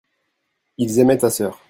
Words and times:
ils 0.79 0.97
aimaient 0.97 1.19
ta 1.19 1.29
sœur. 1.29 1.59